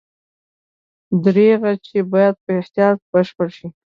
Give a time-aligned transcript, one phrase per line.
[1.23, 3.67] دریغه چې باید په احتیاط بشپړ شي.